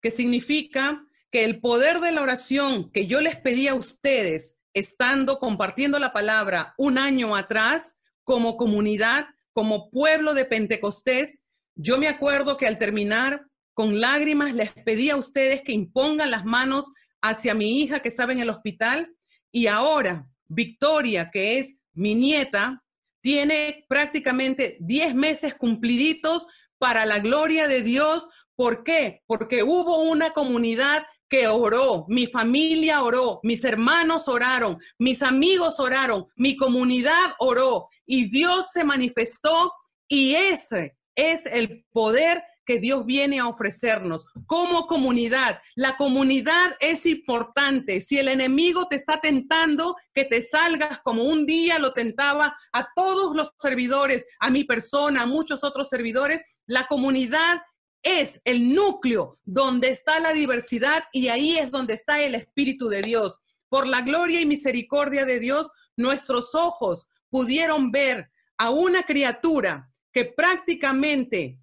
[0.01, 5.39] que significa que el poder de la oración que yo les pedí a ustedes, estando
[5.39, 12.57] compartiendo la palabra un año atrás, como comunidad, como pueblo de Pentecostés, yo me acuerdo
[12.57, 17.81] que al terminar con lágrimas les pedí a ustedes que impongan las manos hacia mi
[17.81, 19.15] hija que estaba en el hospital
[19.51, 22.83] y ahora Victoria, que es mi nieta,
[23.21, 26.47] tiene prácticamente 10 meses cumpliditos
[26.79, 28.29] para la gloria de Dios.
[28.57, 29.23] ¿Por qué?
[29.27, 36.27] Porque hubo una comunidad que oró, mi familia oró, mis hermanos oraron, mis amigos oraron,
[36.37, 39.73] mi comunidad oró y Dios se manifestó
[40.09, 45.61] y ese es el poder que Dios viene a ofrecernos como comunidad.
[45.75, 48.01] La comunidad es importante.
[48.01, 52.89] Si el enemigo te está tentando, que te salgas como un día lo tentaba a
[52.95, 57.63] todos los servidores, a mi persona, a muchos otros servidores, la comunidad
[58.03, 63.03] es el núcleo donde está la diversidad y ahí es donde está el Espíritu de
[63.03, 63.39] Dios.
[63.69, 70.27] Por la gloria y misericordia de Dios, nuestros ojos pudieron ver a una criatura que
[70.27, 71.59] prácticamente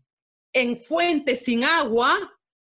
[0.54, 2.18] en fuente sin agua,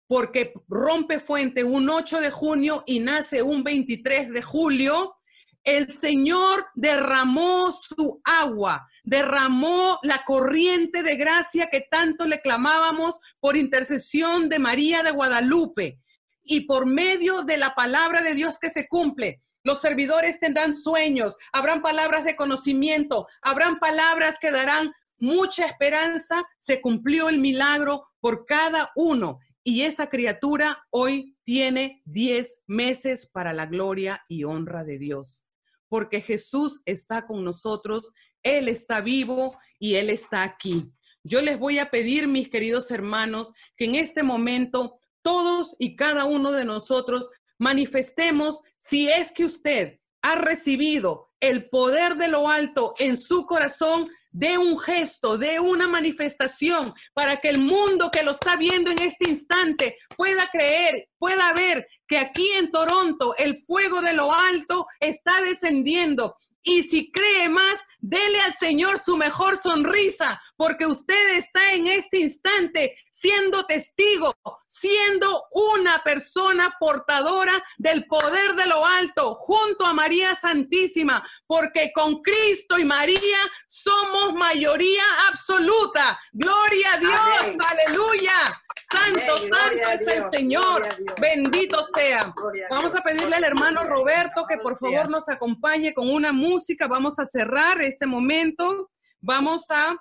[0.09, 5.17] porque rompe fuente un 8 de junio y nace un 23 de julio,
[5.65, 13.57] el Señor derramó su agua, derramó la corriente de gracia que tanto le clamábamos por
[13.57, 15.99] intercesión de María de Guadalupe
[16.45, 19.43] y por medio de la palabra de Dios que se cumple.
[19.65, 26.81] Los servidores tendrán sueños, habrán palabras de conocimiento, habrán palabras que darán mucha esperanza, se
[26.81, 33.67] cumplió el milagro por cada uno y esa criatura hoy tiene 10 meses para la
[33.67, 35.45] gloria y honra de Dios,
[35.89, 40.93] porque Jesús está con nosotros, Él está vivo y Él está aquí.
[41.25, 46.25] Yo les voy a pedir, mis queridos hermanos, que en este momento todos y cada
[46.25, 52.95] uno de nosotros manifestemos si es que usted ha recibido el poder de lo alto
[52.99, 58.33] en su corazón, de un gesto, de una manifestación, para que el mundo que lo
[58.33, 64.03] está viendo en este instante pueda creer, pueda ver que aquí en Toronto el fuego
[64.03, 66.37] de lo alto está descendiendo.
[66.69, 72.19] Y si cree más, dele al Señor su mejor sonrisa, porque usted está en este
[72.19, 74.35] instante siendo testigo,
[74.67, 82.21] siendo una persona portadora del poder de lo alto, junto a María Santísima, porque con
[82.21, 86.19] Cristo y María somos mayoría absoluta.
[86.33, 88.63] Gloria a Dios, aleluya.
[88.91, 90.83] Santo, santo es el Señor.
[91.21, 92.33] Bendito sea.
[92.71, 96.87] Vamos a pedirle al hermano Roberto que por favor nos acompañe con una música.
[96.87, 98.91] Vamos a cerrar este momento.
[99.21, 99.97] Vamos a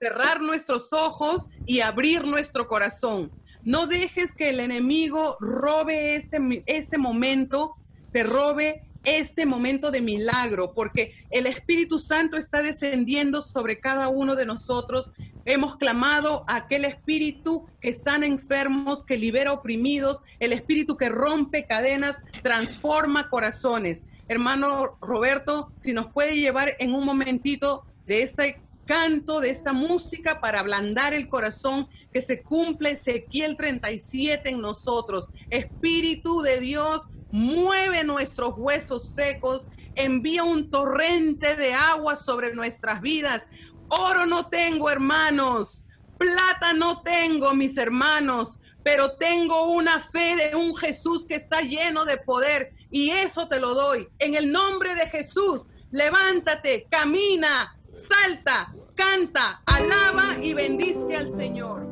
[0.00, 3.32] cerrar nuestros ojos y abrir nuestro corazón.
[3.62, 7.74] No dejes que el enemigo robe este, este momento,
[8.12, 14.36] te robe este momento de milagro, porque el Espíritu Santo está descendiendo sobre cada uno
[14.36, 15.10] de nosotros.
[15.48, 21.66] Hemos clamado a aquel Espíritu que sana enfermos, que libera oprimidos, el Espíritu que rompe
[21.66, 24.06] cadenas, transforma corazones.
[24.28, 30.38] Hermano Roberto, si nos puede llevar en un momentito de este canto, de esta música
[30.38, 35.30] para ablandar el corazón, que se cumple Ezequiel 37 en nosotros.
[35.48, 43.46] Espíritu de Dios, mueve nuestros huesos secos, envía un torrente de agua sobre nuestras vidas.
[43.88, 45.84] Oro no tengo, hermanos,
[46.18, 52.04] plata no tengo, mis hermanos, pero tengo una fe de un Jesús que está lleno
[52.04, 54.08] de poder y eso te lo doy.
[54.18, 61.87] En el nombre de Jesús, levántate, camina, salta, canta, alaba y bendice al Señor.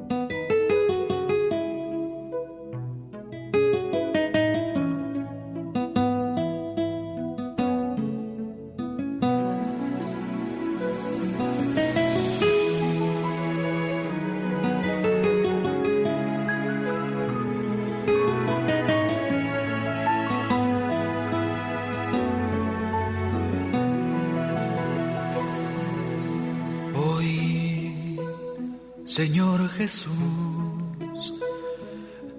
[29.20, 30.12] Señor Jesús,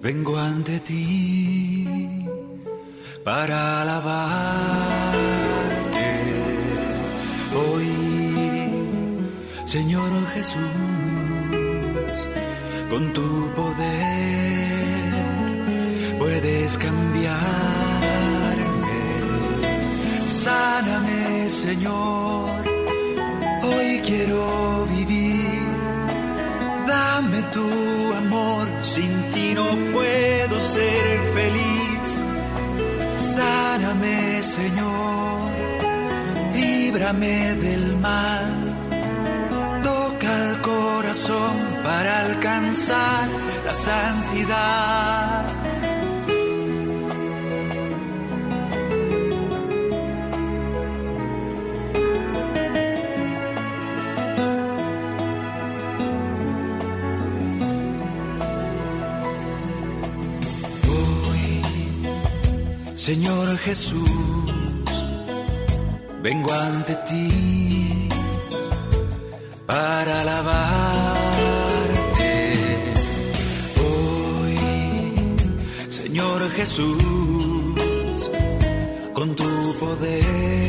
[0.00, 1.88] vengo ante ti
[3.24, 4.08] para alabarte.
[7.60, 7.88] Hoy,
[9.64, 10.60] Señor Jesús,
[12.88, 15.16] con tu poder
[16.16, 17.40] puedes cambiarme.
[20.28, 22.62] Sáname, Señor,
[23.64, 24.77] hoy quiero
[27.52, 32.20] tu amor, sin ti no puedo ser feliz.
[33.16, 35.50] Sáname, Señor,
[36.54, 38.48] líbrame del mal.
[39.82, 43.28] Toca el corazón para alcanzar
[43.66, 45.57] la santidad.
[63.08, 64.04] Señor Jesús,
[66.22, 68.06] vengo ante ti
[69.64, 70.52] para alabarte.
[73.80, 74.56] Hoy,
[75.88, 78.30] Señor Jesús,
[79.14, 80.67] con tu poder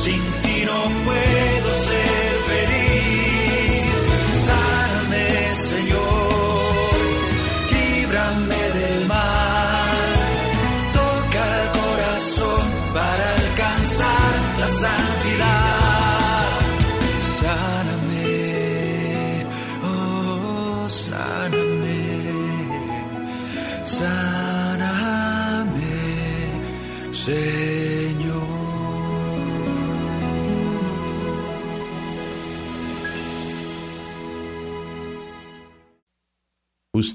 [0.00, 0.39] see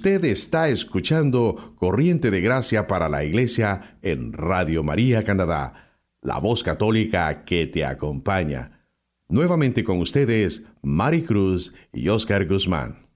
[0.05, 6.61] Usted está escuchando Corriente de Gracia para la Iglesia en Radio María Canadá, la voz
[6.61, 8.87] católica que te acompaña.
[9.29, 13.07] Nuevamente con ustedes, Mari Cruz y Oscar Guzmán.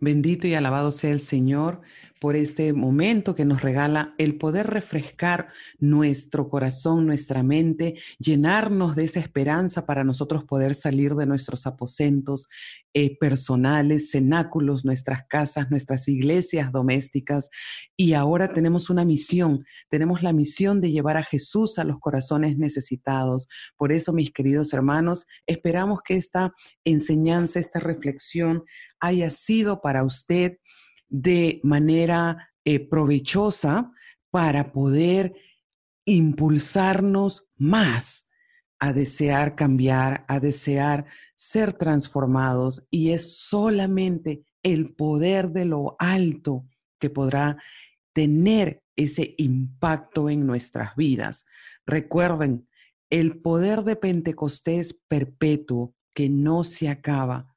[0.00, 1.82] Bendito y alabado sea el Señor
[2.24, 5.48] por este momento que nos regala el poder refrescar
[5.78, 12.48] nuestro corazón, nuestra mente, llenarnos de esa esperanza para nosotros poder salir de nuestros aposentos
[12.94, 17.50] eh, personales, cenáculos, nuestras casas, nuestras iglesias domésticas.
[17.94, 22.56] Y ahora tenemos una misión, tenemos la misión de llevar a Jesús a los corazones
[22.56, 23.48] necesitados.
[23.76, 26.54] Por eso, mis queridos hermanos, esperamos que esta
[26.84, 28.64] enseñanza, esta reflexión
[28.98, 30.56] haya sido para usted
[31.16, 33.92] de manera eh, provechosa
[34.32, 35.32] para poder
[36.04, 38.30] impulsarnos más
[38.80, 41.06] a desear cambiar, a desear
[41.36, 46.66] ser transformados y es solamente el poder de lo alto
[46.98, 47.58] que podrá
[48.12, 51.46] tener ese impacto en nuestras vidas.
[51.86, 52.68] Recuerden,
[53.08, 57.53] el poder de Pentecostés perpetuo que no se acaba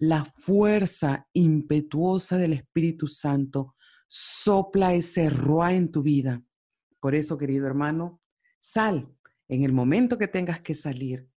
[0.00, 3.74] la fuerza impetuosa del Espíritu Santo
[4.08, 6.42] sopla ese roa en tu vida.
[7.00, 8.22] Por eso, querido hermano,
[8.58, 9.14] sal
[9.46, 11.28] en el momento que tengas que salir.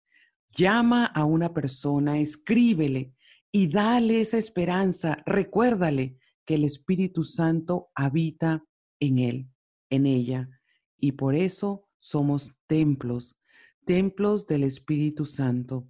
[0.50, 3.12] Llama a una persona, escríbele
[3.52, 5.22] y dale esa esperanza.
[5.26, 8.64] Recuérdale que el Espíritu Santo habita
[8.98, 9.50] en él,
[9.90, 10.48] en ella.
[10.98, 13.38] Y por eso somos templos,
[13.84, 15.86] templos del Espíritu Santo,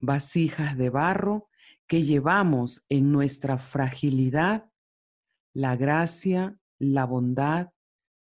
[0.00, 1.48] vasijas de barro
[1.88, 4.70] que llevamos en nuestra fragilidad
[5.54, 7.72] la gracia, la bondad,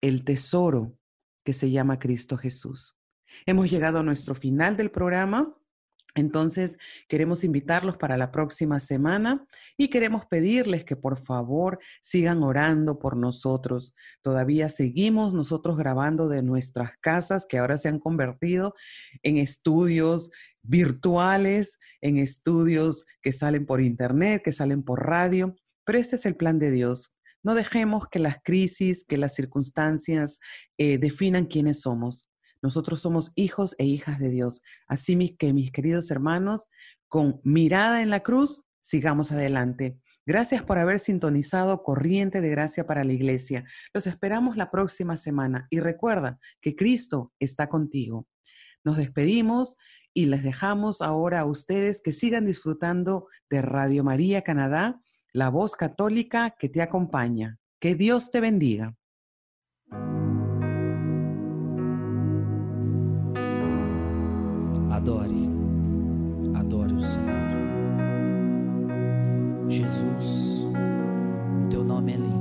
[0.02, 0.98] el tesoro
[1.46, 2.98] que se llama Cristo Jesús.
[3.46, 5.56] Hemos llegado a nuestro final del programa.
[6.16, 9.46] Entonces, queremos invitarlos para la próxima semana
[9.78, 13.96] y queremos pedirles que por favor sigan orando por nosotros.
[14.22, 18.74] Todavía seguimos nosotros grabando de nuestras casas que ahora se han convertido
[19.24, 20.32] en estudios
[20.62, 25.56] virtuales, en estudios que salen por internet, que salen por radio,
[25.86, 27.16] pero este es el plan de Dios.
[27.42, 30.40] No dejemos que las crisis, que las circunstancias
[30.78, 32.29] eh, definan quiénes somos.
[32.62, 34.62] Nosotros somos hijos e hijas de Dios.
[34.88, 36.68] Así que mis queridos hermanos,
[37.08, 39.98] con mirada en la cruz, sigamos adelante.
[40.26, 43.66] Gracias por haber sintonizado Corriente de Gracia para la Iglesia.
[43.94, 48.28] Los esperamos la próxima semana y recuerda que Cristo está contigo.
[48.84, 49.78] Nos despedimos
[50.14, 55.02] y les dejamos ahora a ustedes que sigan disfrutando de Radio María Canadá,
[55.34, 57.58] la voz católica que te acompaña.
[57.80, 58.99] Que Dios te bendiga.
[65.00, 65.50] Adore,
[66.56, 67.26] adore o Senhor.
[69.70, 72.39] Jesus, o teu nome é lindo.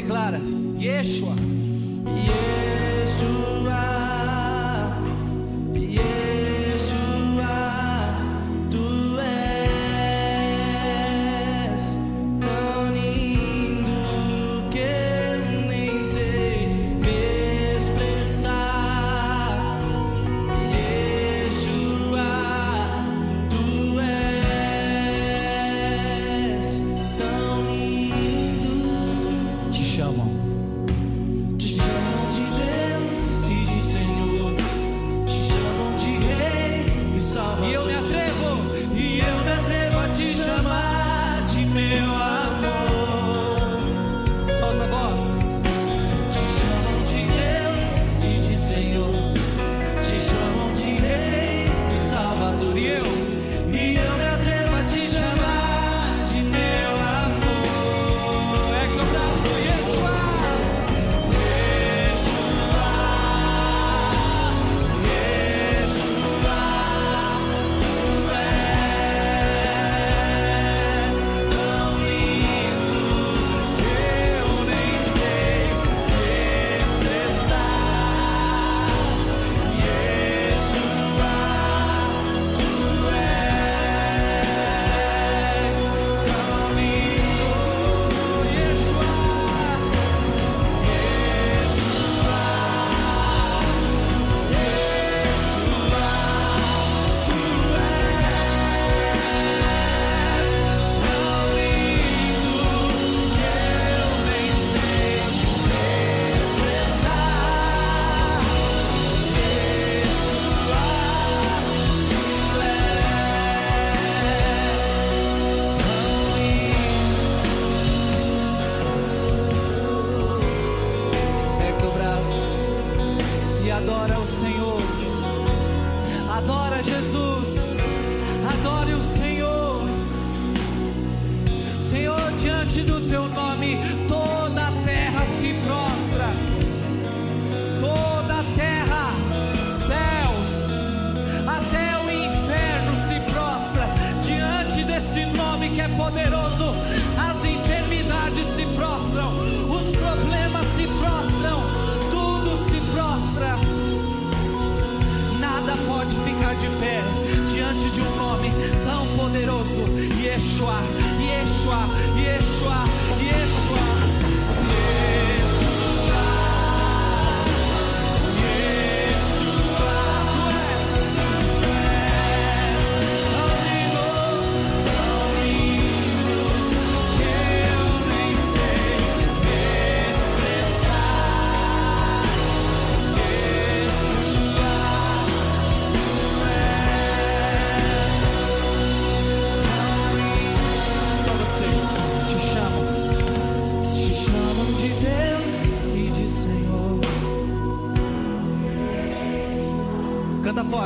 [0.00, 0.40] Declara,
[0.78, 1.34] Yeshua.
[2.06, 2.59] Yeshua,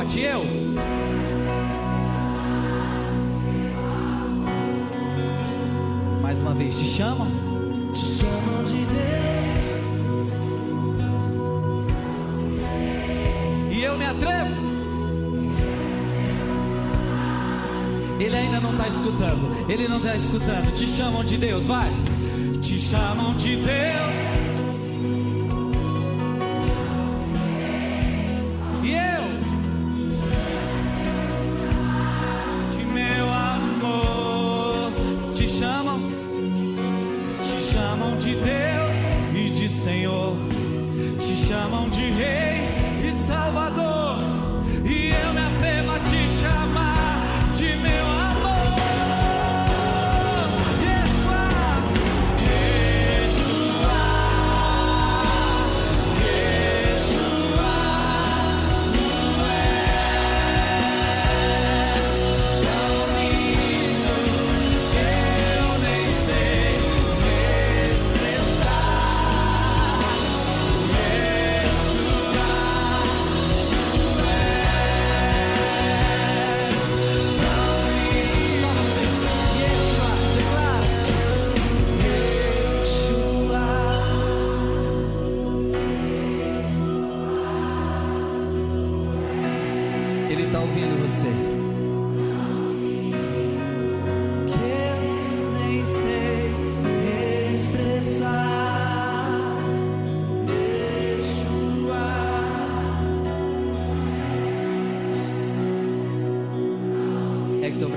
[0.05, 0.45] forte, eu.
[6.21, 7.27] Mais uma vez, te chama.
[7.93, 9.65] Te chamam de Deus.
[13.71, 14.55] E eu me atrevo.
[18.19, 19.69] Ele ainda não está escutando.
[19.69, 20.71] Ele não está escutando.
[20.73, 21.91] Te chamam de Deus, vai.
[22.61, 24.44] Te chamam de Deus.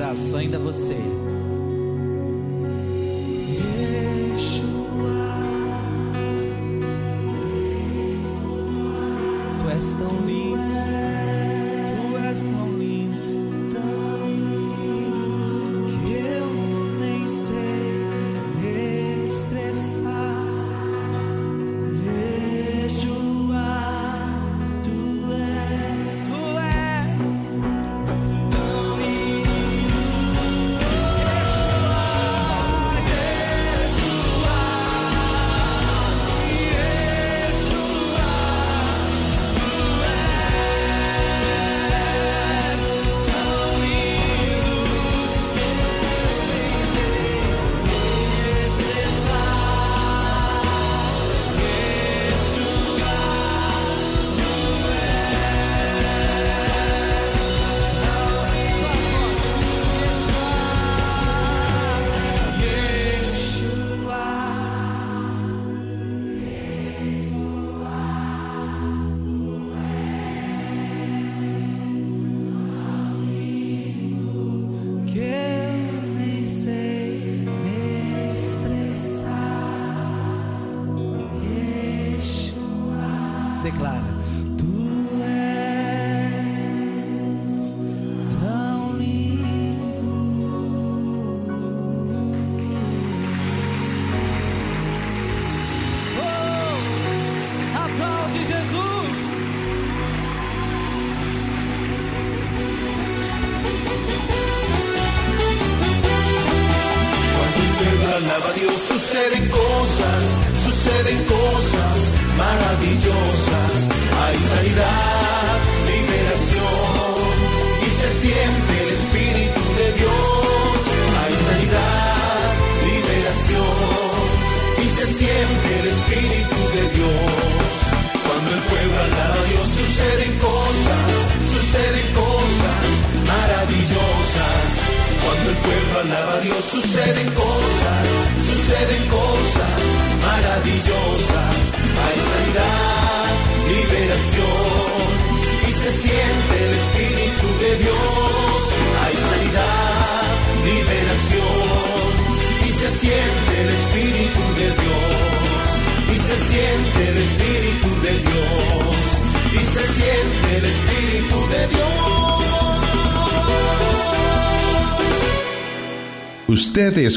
[0.09, 1.18] abraço, ainda você.